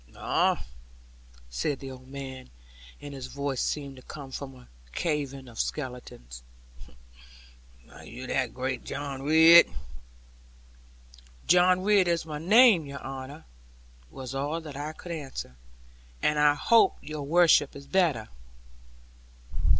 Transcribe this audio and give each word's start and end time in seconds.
'Ah,' 0.15 0.65
said 1.47 1.79
the 1.79 1.91
old 1.91 2.07
man, 2.07 2.49
and 2.99 3.13
his 3.13 3.27
voice 3.27 3.61
seemed 3.61 3.95
to 3.95 4.01
come 4.01 4.31
from 4.31 4.55
a 4.55 4.67
cavern 4.93 5.47
of 5.47 5.59
skeletons; 5.59 6.41
'are 7.87 8.03
you 8.05 8.25
that 8.25 8.51
great 8.51 8.83
John 8.83 9.21
Ridd?' 9.21 9.69
'John 11.45 11.81
Ridd 11.83 12.07
is 12.07 12.25
my 12.25 12.39
name, 12.39 12.87
your 12.87 13.03
honour,' 13.03 13.45
was 14.09 14.33
all 14.33 14.59
that 14.61 14.75
I 14.75 14.93
could 14.93 15.11
answer; 15.11 15.55
'and 16.23 16.39
I 16.39 16.55
hope 16.55 16.97
your 17.03 17.21
worship 17.21 17.75
is 17.75 17.85
better.' 17.85 18.27